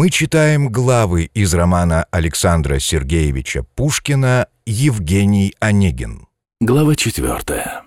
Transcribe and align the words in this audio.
Мы 0.00 0.10
читаем 0.10 0.68
главы 0.68 1.28
из 1.34 1.52
романа 1.54 2.06
Александра 2.12 2.78
Сергеевича 2.78 3.64
Пушкина 3.74 4.46
«Евгений 4.64 5.56
Онегин». 5.58 6.28
Глава 6.60 6.94
четвертая. 6.94 7.82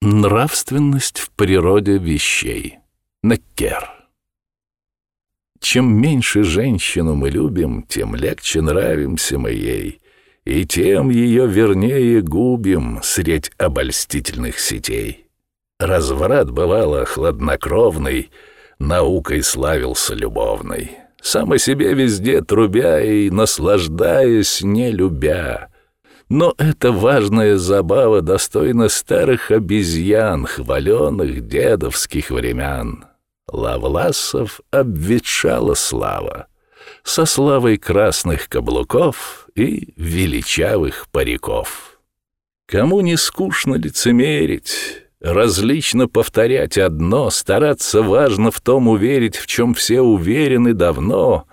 Нравственность 0.00 1.18
в 1.18 1.30
природе 1.30 1.98
вещей. 1.98 2.78
Неккер. 3.24 3.90
Чем 5.58 5.92
меньше 5.92 6.44
женщину 6.44 7.16
мы 7.16 7.30
любим, 7.30 7.82
тем 7.82 8.14
легче 8.14 8.60
нравимся 8.60 9.36
мы 9.36 9.50
ей, 9.50 10.00
и 10.44 10.64
тем 10.64 11.10
ее 11.10 11.48
вернее 11.48 12.22
губим 12.22 13.00
средь 13.02 13.50
обольстительных 13.58 14.60
сетей. 14.60 15.26
Разврат 15.80 16.48
бывало 16.48 17.04
хладнокровный, 17.06 18.30
наукой 18.78 19.42
славился 19.42 20.14
любовной 20.14 20.92
сам 21.22 21.52
о 21.52 21.58
себе 21.58 21.94
везде 21.94 22.42
трубя 22.42 23.00
и 23.00 23.30
наслаждаясь, 23.30 24.62
не 24.62 24.90
любя. 24.90 25.68
Но 26.28 26.54
эта 26.58 26.92
важная 26.92 27.56
забава 27.56 28.22
достойна 28.22 28.88
старых 28.88 29.50
обезьян, 29.50 30.46
хваленных 30.46 31.46
дедовских 31.46 32.30
времен. 32.30 33.04
Лавласов 33.48 34.60
обветшала 34.70 35.74
слава, 35.74 36.46
со 37.02 37.24
славой 37.26 37.78
красных 37.78 38.48
каблуков 38.48 39.48
и 39.56 39.92
величавых 39.96 41.08
париков. 41.10 42.00
Кому 42.66 43.00
не 43.00 43.16
скучно 43.16 43.74
лицемерить, 43.74 45.02
Различно 45.20 46.08
повторять 46.08 46.78
одно, 46.78 47.28
стараться 47.28 48.02
важно 48.02 48.50
в 48.50 48.60
том 48.62 48.88
уверить, 48.88 49.36
в 49.36 49.46
чем 49.46 49.74
все 49.74 50.00
уверены 50.00 50.72
давно, 50.72 51.46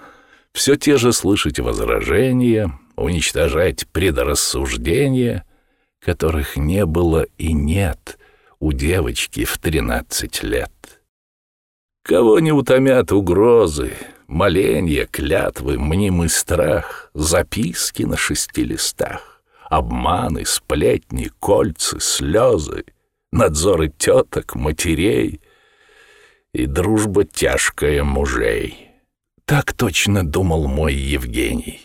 все 0.54 0.78
те 0.78 0.96
же 0.96 1.12
слышать 1.12 1.60
возражения, 1.60 2.72
уничтожать 2.96 3.86
предрассуждения, 3.90 5.44
которых 6.00 6.56
не 6.56 6.86
было 6.86 7.26
и 7.38 7.52
нет 7.52 8.18
у 8.60 8.72
девочки 8.72 9.44
в 9.44 9.58
тринадцать 9.58 10.44
лет. 10.44 10.72
Кого 12.04 12.40
не 12.40 12.54
утомят 12.54 13.12
угрозы, 13.12 13.92
моленья, 14.28 15.06
клятвы, 15.08 15.78
мнимый 15.78 16.30
страх, 16.30 17.12
записки 17.14 18.04
на 18.04 18.16
шести 18.16 18.64
листах, 18.64 19.42
обманы, 19.70 20.46
сплетни, 20.46 21.30
кольцы, 21.42 22.00
слезы— 22.00 22.86
надзоры 23.38 23.90
теток, 23.90 24.56
матерей 24.56 25.40
и 26.54 26.66
дружба 26.66 27.24
тяжкая 27.24 28.04
мужей. 28.04 28.90
Так 29.46 29.74
точно 29.74 30.28
думал 30.28 30.68
мой 30.68 30.94
Евгений. 30.94 31.82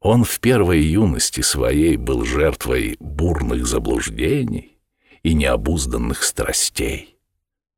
Он 0.00 0.24
в 0.24 0.40
первой 0.40 0.80
юности 0.80 1.42
своей 1.42 1.96
был 1.96 2.24
жертвой 2.24 2.96
бурных 2.98 3.66
заблуждений 3.66 4.78
и 5.22 5.34
необузданных 5.34 6.24
страстей. 6.24 7.18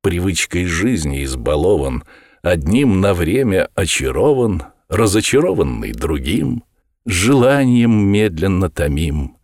Привычкой 0.02 0.66
жизни 0.66 1.24
избалован, 1.24 2.04
одним 2.42 3.00
на 3.00 3.12
время 3.12 3.68
очарован, 3.74 4.62
разочарованный 4.88 5.92
другим, 5.92 6.64
желанием 7.04 7.92
медленно 7.92 8.70
томим— 8.70 9.36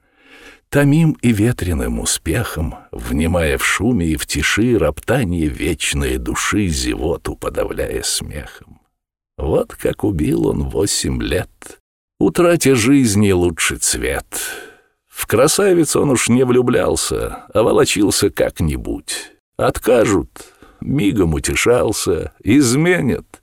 Томим 0.70 1.12
и 1.22 1.32
ветреным 1.32 1.98
успехом, 1.98 2.74
внимая 2.92 3.56
в 3.56 3.64
шуме 3.64 4.08
и 4.08 4.16
в 4.16 4.26
тиши 4.26 4.76
роптание 4.76 5.46
вечной 5.46 6.18
души, 6.18 6.68
зевоту 6.68 7.36
подавляя 7.36 8.02
смехом. 8.02 8.82
Вот 9.38 9.74
как 9.74 10.04
убил 10.04 10.46
он 10.46 10.68
восемь 10.68 11.22
лет, 11.22 11.80
утратя 12.20 12.74
жизни 12.74 13.30
лучший 13.30 13.78
цвет. 13.78 14.26
В 15.08 15.26
красавиц 15.26 15.96
он 15.96 16.10
уж 16.10 16.28
не 16.28 16.44
влюблялся, 16.44 17.46
а 17.54 17.62
волочился 17.62 18.28
как-нибудь. 18.28 19.32
Откажут, 19.56 20.52
мигом 20.82 21.32
утешался, 21.32 22.32
изменят. 22.44 23.42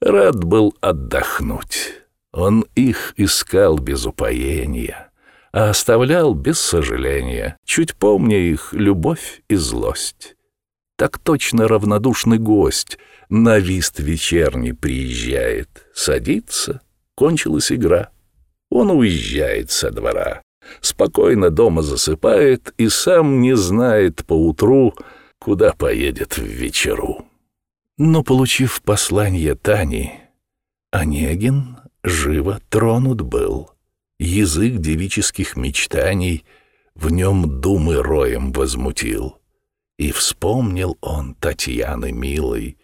Рад 0.00 0.42
был 0.42 0.74
отдохнуть. 0.80 1.92
Он 2.32 2.64
их 2.74 3.12
искал 3.18 3.76
без 3.76 4.06
упоения 4.06 5.11
а 5.52 5.70
оставлял 5.70 6.34
без 6.34 6.58
сожаления, 6.58 7.56
чуть 7.64 7.94
помня 7.94 8.38
их 8.38 8.72
любовь 8.72 9.42
и 9.48 9.54
злость. 9.54 10.34
Так 10.96 11.18
точно 11.18 11.68
равнодушный 11.68 12.38
гость 12.38 12.98
на 13.28 13.58
вист 13.58 13.98
вечерний 13.98 14.72
приезжает, 14.72 15.86
садится, 15.94 16.80
кончилась 17.14 17.70
игра. 17.70 18.10
Он 18.70 18.90
уезжает 18.90 19.70
со 19.70 19.90
двора, 19.90 20.42
спокойно 20.80 21.50
дома 21.50 21.82
засыпает 21.82 22.72
и 22.78 22.88
сам 22.88 23.40
не 23.40 23.54
знает 23.54 24.24
поутру, 24.24 24.94
куда 25.38 25.72
поедет 25.72 26.38
в 26.38 26.44
вечеру. 26.44 27.26
Но, 27.98 28.22
получив 28.22 28.80
послание 28.82 29.54
Тани, 29.54 30.14
Онегин 30.90 31.76
живо 32.02 32.60
тронут 32.70 33.20
был— 33.20 33.70
язык 34.22 34.76
девических 34.76 35.56
мечтаний 35.56 36.44
в 36.94 37.10
нем 37.10 37.60
думы 37.60 38.02
роем 38.02 38.52
возмутил. 38.52 39.38
И 39.98 40.12
вспомнил 40.12 40.96
он 41.00 41.34
Татьяны 41.34 42.12
милой, 42.12 42.78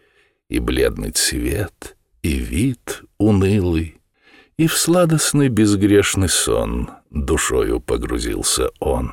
и 0.48 0.58
бледный 0.58 1.10
цвет, 1.10 1.96
и 2.22 2.34
вид 2.34 3.02
унылый, 3.18 4.00
и 4.56 4.66
в 4.66 4.76
сладостный 4.76 5.48
безгрешный 5.48 6.28
сон 6.28 6.90
душою 7.10 7.80
погрузился 7.80 8.70
он. 8.80 9.12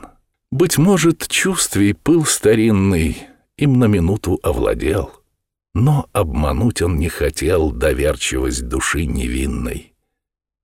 Быть 0.52 0.78
может, 0.78 1.28
чувствий 1.28 1.94
пыл 1.94 2.26
старинный 2.26 3.18
им 3.58 3.80
на 3.80 3.86
минуту 3.86 4.40
овладел, 4.44 5.12
но 5.74 6.10
обмануть 6.14 6.82
он 6.82 6.98
не 6.98 7.10
хотел 7.10 7.72
доверчивость 7.72 8.68
души 8.68 9.06
невинной. 9.06 9.95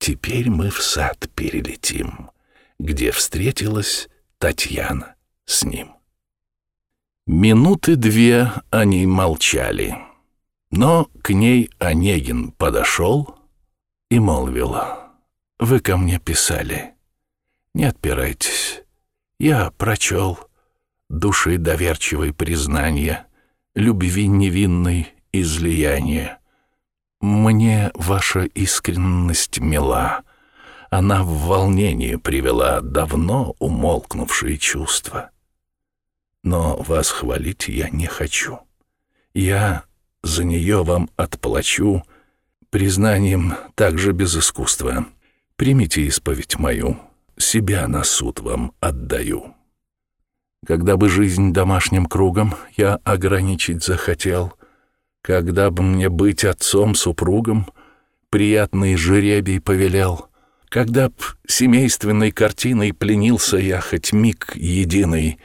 Теперь 0.01 0.49
мы 0.49 0.71
в 0.71 0.81
сад 0.81 1.29
перелетим, 1.35 2.31
где 2.79 3.11
встретилась 3.11 4.09
Татьяна 4.39 5.13
с 5.45 5.63
ним. 5.63 5.91
Минуты 7.27 7.95
две 7.95 8.51
они 8.71 9.05
молчали, 9.05 9.95
но 10.71 11.07
к 11.21 11.29
ней 11.29 11.69
Онегин 11.77 12.51
подошел 12.51 13.37
и 14.09 14.17
молвил, 14.17 14.75
«Вы 15.59 15.79
ко 15.79 15.97
мне 15.97 16.19
писали. 16.19 16.95
Не 17.75 17.83
отпирайтесь. 17.83 18.81
Я 19.37 19.69
прочел 19.69 20.39
души 21.09 21.59
доверчивой 21.59 22.33
признания, 22.33 23.27
любви 23.75 24.27
невинной 24.27 25.13
излияния. 25.31 26.40
«Мне 27.21 27.91
ваша 27.93 28.45
искренность 28.45 29.59
мила. 29.59 30.23
Она 30.89 31.23
в 31.23 31.45
волнение 31.45 32.17
привела 32.17 32.81
давно 32.81 33.55
умолкнувшие 33.59 34.57
чувства. 34.57 35.29
Но 36.43 36.77
вас 36.77 37.11
хвалить 37.11 37.67
я 37.67 37.89
не 37.89 38.07
хочу. 38.07 38.59
Я 39.35 39.83
за 40.23 40.43
нее 40.43 40.83
вам 40.83 41.09
отплачу 41.15 42.03
признанием 42.71 43.53
также 43.75 44.13
без 44.13 44.35
искусства. 44.35 45.05
Примите 45.55 46.01
исповедь 46.01 46.57
мою, 46.57 46.97
себя 47.37 47.87
на 47.87 48.03
суд 48.03 48.39
вам 48.39 48.73
отдаю». 48.79 49.53
Когда 50.65 50.97
бы 50.97 51.09
жизнь 51.09 51.53
домашним 51.53 52.05
кругом 52.07 52.55
я 52.77 52.95
ограничить 53.03 53.83
захотел— 53.83 54.53
когда 55.21 55.69
бы 55.69 55.83
мне 55.83 56.09
быть 56.09 56.43
отцом-супругом, 56.43 57.67
приятный 58.29 58.95
жеребий 58.95 59.61
повелел, 59.61 60.27
когда 60.69 61.09
б 61.09 61.15
семейственной 61.47 62.31
картиной 62.31 62.93
пленился 62.93 63.57
я 63.57 63.81
хоть 63.81 64.13
миг 64.13 64.55
единый, 64.55 65.39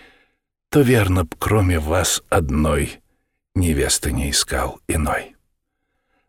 то 0.71 0.81
верно 0.81 1.25
б, 1.25 1.37
кроме 1.39 1.79
вас 1.79 2.23
одной, 2.29 3.00
невесты 3.55 4.12
не 4.12 4.31
искал 4.31 4.81
иной. 4.89 5.35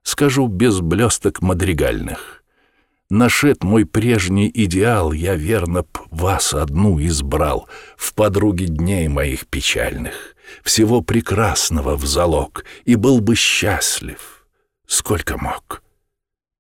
Скажу 0.04 0.48
без 0.48 0.80
блесток 0.80 1.42
мадригальных. 1.42 2.44
Нашед 3.10 3.64
мой 3.64 3.86
прежний 3.86 4.52
идеал, 4.54 5.14
я 5.14 5.36
верно 5.36 5.84
б 5.84 5.90
вас 6.12 6.54
одну 6.54 7.00
избрал 7.06 7.70
в 7.96 8.14
подруге 8.14 8.66
дней 8.66 9.08
моих 9.08 9.48
печальных 9.48 10.37
всего 10.64 11.02
прекрасного 11.02 11.96
в 11.96 12.06
залог 12.06 12.66
и 12.86 12.96
был 12.96 13.20
бы 13.20 13.36
счастлив, 13.36 14.48
сколько 14.86 15.38
мог. 15.38 15.84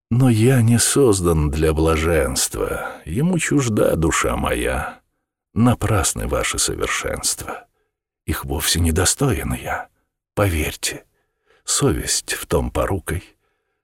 Но 0.09 0.29
я 0.29 0.61
не 0.61 0.79
создан 0.79 1.51
для 1.51 1.73
блаженства, 1.73 2.91
ему 3.05 3.39
чужда 3.39 3.95
душа 3.95 4.37
моя. 4.37 5.01
Напрасны 5.53 6.27
ваши 6.27 6.59
совершенства, 6.59 7.67
их 8.25 8.45
вовсе 8.45 8.79
не 8.79 8.91
достоин 8.91 9.53
я, 9.53 9.87
поверьте. 10.35 11.05
Совесть 11.63 12.33
в 12.33 12.45
том 12.45 12.71
порукой, 12.71 13.23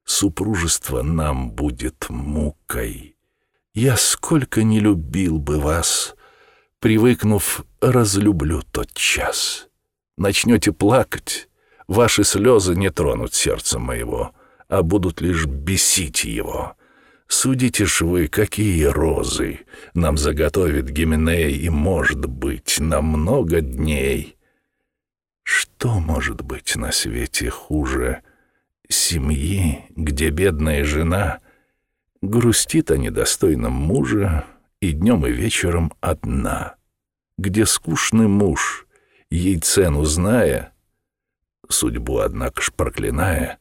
супружество 0.05 1.01
нам 1.01 1.51
будет 1.51 2.09
мукой. 2.09 3.17
Я 3.73 3.97
сколько 3.97 4.63
не 4.63 4.79
любил 4.79 5.39
бы 5.39 5.59
вас, 5.59 6.15
привыкнув, 6.79 7.65
разлюблю 7.81 8.61
тот 8.71 8.93
час. 8.93 9.67
Начнете 10.17 10.71
плакать, 10.71 11.49
ваши 11.87 12.23
слезы 12.23 12.75
не 12.75 12.89
тронут 12.89 13.33
сердце 13.33 13.79
моего, 13.79 14.33
а 14.67 14.83
будут 14.83 15.21
лишь 15.21 15.45
бесить 15.45 16.23
его. 16.23 16.75
Судите 17.27 17.85
ж 17.85 18.01
вы, 18.01 18.27
какие 18.27 18.83
розы 18.83 19.61
нам 19.95 20.17
заготовит 20.17 20.89
Гименей, 20.89 21.53
и, 21.57 21.69
может 21.69 22.27
быть, 22.27 22.79
на 22.79 23.01
много 23.01 23.61
дней. 23.61 24.37
Что 25.41 25.99
может 25.99 26.41
быть 26.41 26.75
на 26.75 26.91
свете 26.91 27.49
хуже 27.49 28.21
семьи, 28.87 29.85
где 29.95 30.29
бедная 30.29 30.85
жена 30.85 31.39
грустит 32.21 32.91
о 32.91 32.97
недостойном 32.97 33.73
муже 33.73 34.45
и 34.79 34.91
днем 34.91 35.25
и 35.25 35.31
вечером 35.31 35.91
одна, 36.01 36.75
где 37.37 37.65
скучный 37.65 38.27
муж, 38.27 38.85
ей 39.33 39.59
цену 39.59 40.05
зная, 40.05 40.73
судьбу, 41.67 42.19
однако 42.19 42.61
ж 42.61 42.71
проклиная, 42.71 43.57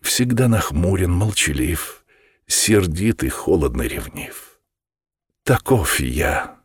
всегда 0.00 0.48
нахмурен, 0.48 1.10
молчалив, 1.10 2.04
сердит 2.46 3.24
и 3.24 3.28
холодно 3.28 3.82
ревнив. 3.82 4.60
Таков 5.42 5.98
я, 6.00 6.56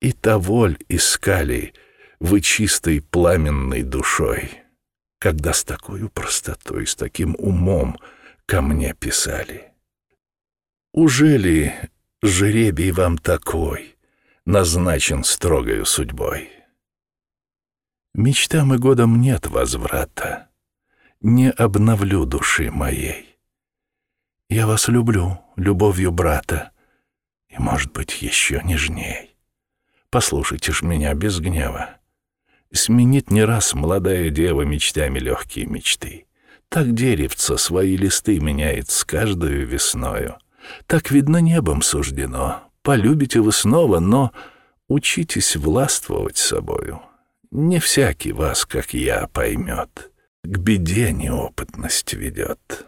и 0.00 0.12
таволь 0.12 0.78
искали 0.88 1.72
вы 2.20 2.42
чистой 2.42 3.00
пламенной 3.00 3.82
душой, 3.82 4.62
когда 5.18 5.52
с 5.52 5.64
такой 5.64 6.08
простотой, 6.10 6.86
с 6.86 6.94
таким 6.94 7.34
умом 7.38 7.98
ко 8.44 8.60
мне 8.60 8.94
писали. 8.94 9.72
Уже 10.92 11.38
ли 11.38 11.72
жеребий 12.20 12.90
вам 12.90 13.16
такой 13.16 13.96
назначен 14.44 15.24
строгою 15.24 15.86
судьбой? 15.86 16.59
Мечтам 18.14 18.74
и 18.74 18.78
годам 18.78 19.20
нет 19.20 19.46
возврата, 19.46 20.48
не 21.20 21.50
обновлю 21.50 22.24
души 22.24 22.70
моей. 22.70 23.36
Я 24.48 24.66
вас 24.66 24.88
люблю, 24.88 25.38
любовью 25.54 26.10
брата, 26.10 26.72
и, 27.48 27.54
может 27.58 27.92
быть, 27.92 28.20
еще 28.20 28.62
нежней. 28.64 29.36
Послушайте 30.10 30.72
ж 30.72 30.82
меня 30.82 31.14
без 31.14 31.38
гнева. 31.38 31.98
Сменит 32.72 33.30
не 33.30 33.44
раз 33.44 33.74
молодая 33.74 34.30
дева 34.30 34.62
мечтами 34.62 35.20
легкие 35.20 35.66
мечты. 35.66 36.26
Так 36.68 36.94
деревце 36.94 37.58
свои 37.58 37.96
листы 37.96 38.40
меняет 38.40 38.90
с 38.90 39.04
каждую 39.04 39.66
весною. 39.66 40.36
Так, 40.86 41.12
видно, 41.12 41.38
небом 41.38 41.82
суждено. 41.82 42.62
Полюбите 42.82 43.40
вы 43.40 43.52
снова, 43.52 44.00
но 44.00 44.32
учитесь 44.88 45.54
властвовать 45.54 46.38
собою. 46.38 47.02
Не 47.52 47.80
всякий 47.80 48.32
вас, 48.32 48.64
как 48.64 48.94
я, 48.94 49.26
поймет. 49.32 50.12
К 50.44 50.58
беде 50.58 51.12
неопытность 51.12 52.14
ведет. 52.14 52.86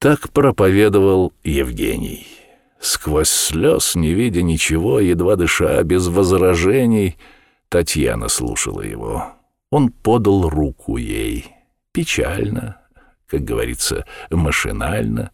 Так 0.00 0.30
проповедовал 0.30 1.32
Евгений. 1.44 2.26
Сквозь 2.80 3.30
слез, 3.30 3.94
не 3.94 4.12
видя 4.12 4.42
ничего, 4.42 5.00
едва 5.00 5.36
дыша, 5.36 5.82
без 5.82 6.06
возражений, 6.08 7.16
Татьяна 7.68 8.28
слушала 8.28 8.80
его. 8.80 9.32
Он 9.70 9.90
подал 9.90 10.48
руку 10.48 10.96
ей. 10.96 11.46
Печально, 11.92 12.80
как 13.26 13.42
говорится, 13.42 14.04
машинально. 14.30 15.30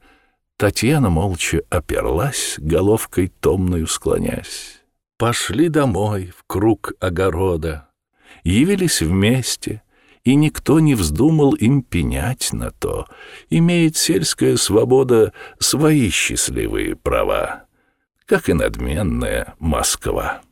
Татьяна 0.56 1.10
молча 1.10 1.62
оперлась, 1.70 2.56
головкой 2.58 3.32
томною 3.40 3.86
склонясь. 3.86 4.80
Пошли 5.16 5.68
домой 5.68 6.32
в 6.36 6.44
круг 6.46 6.92
огорода. 7.00 7.88
Явились 8.42 9.00
вместе, 9.00 9.82
и 10.24 10.34
никто 10.34 10.80
не 10.80 10.94
вздумал 10.94 11.54
им 11.54 11.82
пенять 11.82 12.52
на 12.52 12.70
то. 12.70 13.06
Имеет 13.50 13.96
сельская 13.96 14.56
свобода 14.56 15.32
свои 15.58 16.10
счастливые 16.10 16.96
права, 16.96 17.64
как 18.26 18.48
и 18.48 18.54
надменная 18.54 19.54
Москва. 19.58 20.42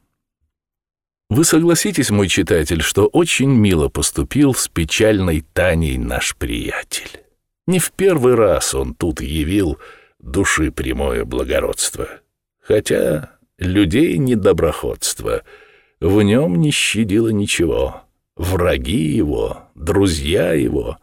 Вы 1.31 1.45
согласитесь, 1.45 2.11
мой 2.11 2.29
читатель, 2.29 2.83
что 2.83 3.07
очень 3.07 3.49
мило 3.49 3.89
поступил 3.89 4.55
с 4.55 4.69
печальной 4.69 5.41
Таней 5.55 5.97
наш 5.97 6.37
приятель. 6.37 7.23
Не 7.67 7.79
в 7.79 7.93
первый 7.93 8.35
раз 8.35 8.75
он 8.75 8.95
тут 8.95 9.23
явил 9.23 9.79
души 10.19 10.71
прямое 10.71 11.25
благородство, 11.25 12.07
хотя 12.61 13.31
людей 13.57 14.19
недоброходство 14.19 15.43
в 16.03 16.23
нем 16.23 16.61
не 16.61 16.71
щадило 16.71 17.29
ничего 17.29 18.03
враги 18.37 19.15
его, 19.15 19.69
друзья 19.75 20.53
его, 20.53 20.99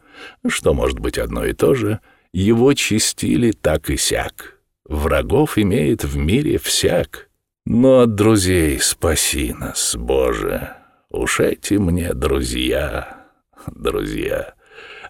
что 0.48 0.74
может 0.74 1.00
быть 1.00 1.18
одно 1.18 1.46
и 1.46 1.54
то 1.54 1.74
же, 1.74 2.00
его 2.34 2.74
чистили 2.74 3.52
так 3.52 3.90
и 3.90 3.98
сяк. 3.98 4.60
Врагов 4.86 5.58
имеет 5.58 6.04
в 6.04 6.18
мире 6.18 6.58
всяк. 6.58 7.30
Но 7.66 8.00
от 8.00 8.16
друзей 8.16 8.80
спаси 8.80 9.54
нас, 9.54 9.96
Боже. 9.96 10.76
Уж 11.12 11.40
эти 11.40 11.76
мне 11.76 12.14
друзья, 12.14 13.28
друзья. 13.68 14.54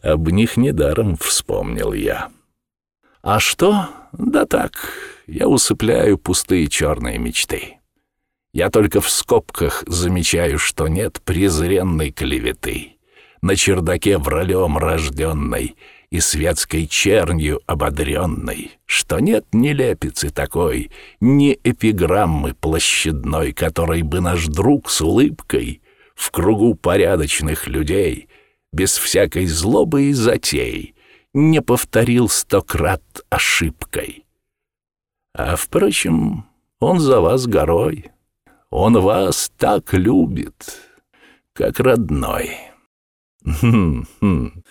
Об 0.02 0.30
них 0.30 0.58
недаром 0.58 1.16
вспомнил 1.18 1.94
я. 1.94 2.30
А 3.22 3.40
что? 3.40 3.90
Да 4.12 4.46
так, 4.46 4.74
я 5.28 5.48
усыпляю 5.48 6.18
пустые 6.18 6.68
черные 6.68 7.18
мечты. 7.18 7.79
Я 8.52 8.70
только 8.70 9.00
в 9.00 9.10
скобках 9.10 9.84
замечаю, 9.86 10.58
что 10.58 10.88
нет 10.88 11.22
презренной 11.24 12.12
клеветы. 12.12 12.98
На 13.42 13.56
чердаке 13.56 14.18
вралем 14.18 14.78
рожденной 14.78 15.76
и 16.10 16.20
светской 16.20 16.88
чернью 16.88 17.62
ободренной, 17.68 18.72
что 18.86 19.20
нет 19.20 19.46
ни 19.54 19.70
лепицы 19.70 20.32
такой, 20.32 20.92
ни 21.20 21.58
эпиграммы 21.64 22.56
площадной, 22.56 23.54
которой 23.54 24.02
бы 24.02 24.20
наш 24.20 24.48
друг 24.48 24.90
с 24.90 25.02
улыбкой 25.02 25.82
в 26.16 26.32
кругу 26.32 26.74
порядочных 26.74 27.68
людей, 27.68 28.28
без 28.74 28.98
всякой 28.98 29.46
злобы 29.46 30.06
и 30.06 30.14
затей, 30.14 30.96
не 31.34 31.62
повторил 31.62 32.28
сто 32.28 32.62
крат 32.62 33.04
ошибкой. 33.30 34.26
А, 35.34 35.56
впрочем, 35.56 36.46
он 36.80 37.00
за 37.00 37.22
вас 37.22 37.46
горой, 37.46 38.12
он 38.70 39.00
вас 39.00 39.52
так 39.58 39.94
любит, 39.94 40.80
как 41.54 41.80
родной. 41.80 42.52
Хм, 43.44 44.06
хм. 44.20 44.64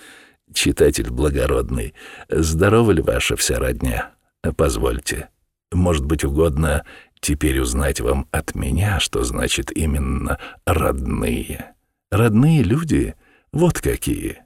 Читатель 0.53 1.11
благородный, 1.11 1.95
здорова 2.29 2.91
ли 2.91 3.03
ваша 3.03 3.37
вся 3.37 3.59
родня? 3.59 4.13
Позвольте, 4.57 5.29
может 5.73 6.05
быть 6.07 6.25
угодно 6.25 6.85
теперь 7.21 7.61
узнать 7.61 8.01
вам 8.01 8.27
от 8.31 8.55
меня, 8.55 9.01
что 9.01 9.25
значит 9.25 9.71
именно 9.71 10.39
«родные». 10.65 11.75
Родные 12.11 12.63
люди 12.63 13.15
вот 13.53 13.81
какие. 13.81 14.43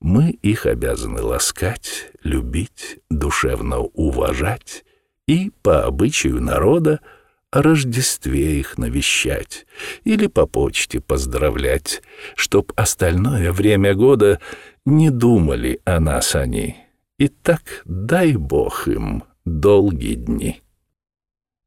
Мы 0.00 0.30
их 0.30 0.66
обязаны 0.66 1.22
ласкать, 1.22 2.10
любить, 2.22 2.98
душевно 3.08 3.78
уважать 3.78 4.84
и, 5.26 5.50
по 5.62 5.84
обычаю 5.84 6.42
народа, 6.42 7.00
о 7.50 7.62
Рождестве 7.62 8.58
их 8.58 8.78
навещать 8.78 9.66
или 10.04 10.26
по 10.26 10.46
почте 10.46 11.00
поздравлять, 11.00 12.02
чтоб 12.34 12.72
остальное 12.76 13.52
время 13.52 13.94
года 13.94 14.40
не 14.84 15.10
думали 15.10 15.80
о 15.84 16.00
нас 16.00 16.34
они. 16.34 16.76
И 17.18 17.28
так 17.28 17.82
дай 17.84 18.34
Бог 18.36 18.88
им 18.88 19.24
долгие 19.44 20.14
дни. 20.14 20.62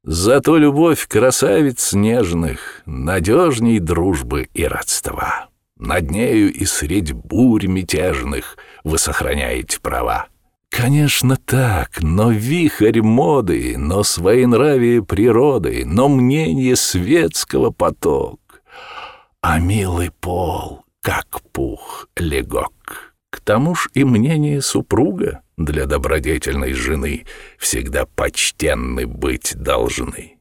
Зато 0.02 0.56
любовь 0.56 1.06
красавиц 1.06 1.92
нежных 1.92 2.82
надежней 2.86 3.80
дружбы 3.80 4.48
и 4.54 4.64
родства. 4.64 5.48
Над 5.76 6.10
нею 6.10 6.52
и 6.52 6.64
средь 6.64 7.12
бурь 7.12 7.66
мятежных 7.66 8.56
вы 8.84 8.98
сохраняете 8.98 9.80
права. 9.80 10.28
Конечно 10.70 11.36
так, 11.36 12.00
но 12.00 12.30
вихрь 12.30 13.00
моды, 13.02 13.76
но 13.76 14.04
своенравие 14.04 15.04
природы, 15.04 15.82
но 15.84 16.08
мнение 16.08 16.76
светского 16.76 17.70
поток. 17.70 18.62
А 19.42 19.58
милый 19.58 20.12
пол, 20.20 20.84
как 21.02 21.42
пух 21.52 22.08
легок. 22.16 23.14
К 23.30 23.40
тому 23.40 23.74
ж 23.74 23.88
и 23.94 24.04
мнение 24.04 24.62
супруга 24.62 25.42
для 25.56 25.86
добродетельной 25.86 26.72
жены 26.72 27.26
всегда 27.58 28.06
почтенны 28.06 29.06
быть 29.06 29.54
должны. 29.56 30.38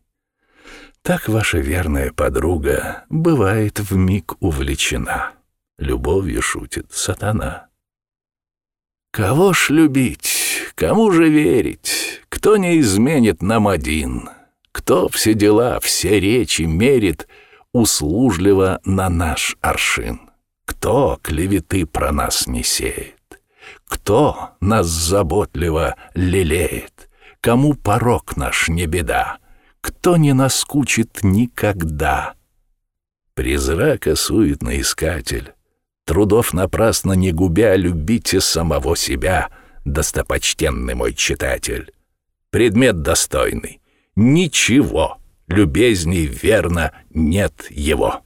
Так 1.01 1.27
ваша 1.27 1.59
верная 1.59 2.11
подруга 2.11 3.05
бывает 3.09 3.79
в 3.79 3.95
миг 3.95 4.35
увлечена. 4.41 5.31
Любовью 5.77 6.41
шутит 6.41 6.91
сатана. 6.91 7.68
Кого 9.11 9.53
ж 9.53 9.71
любить, 9.71 10.71
кому 10.75 11.11
же 11.11 11.29
верить? 11.29 12.21
Кто 12.29 12.57
не 12.57 12.79
изменит 12.79 13.41
нам 13.41 13.67
один? 13.67 14.29
Кто 14.71 15.09
все 15.09 15.33
дела, 15.33 15.79
все 15.79 16.19
речи 16.19 16.61
мерит 16.61 17.27
услужливо 17.73 18.79
на 18.85 19.09
наш 19.09 19.57
аршин? 19.61 20.29
Кто 20.65 21.19
клеветы 21.23 21.85
про 21.85 22.11
нас 22.11 22.45
не 22.45 22.63
сеет? 22.63 23.15
Кто 23.87 24.51
нас 24.61 24.85
заботливо 24.85 25.95
лелеет? 26.13 27.09
Кому 27.41 27.73
порог 27.73 28.37
наш 28.37 28.69
не 28.69 28.85
беда? 28.85 29.39
Кто 29.81 30.17
не 30.17 30.33
наскучит 30.33 31.19
никогда? 31.23 32.35
Призрака 33.33 34.15
суетный 34.15 34.81
искатель, 34.81 35.53
Трудов 36.09 36.53
напрасно 36.53 37.13
не 37.13 37.31
губя, 37.31 37.75
любите 37.75 38.41
самого 38.41 38.97
себя, 38.97 39.49
достопочтенный 39.85 40.95
мой 40.95 41.13
читатель. 41.13 41.93
Предмет 42.49 43.03
достойный. 43.03 43.79
Ничего, 44.15 45.19
любезней 45.47 46.25
верно 46.25 46.93
нет 47.11 47.67
его. 47.69 48.23